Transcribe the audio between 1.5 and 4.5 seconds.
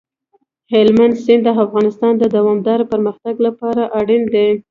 افغانستان د دوامداره پرمختګ لپاره اړین دي.